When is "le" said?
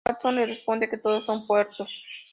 0.35-0.45